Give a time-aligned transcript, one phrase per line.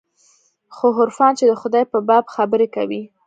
[0.75, 3.01] خو عرفان چې د خداى په باب خبرې کوي.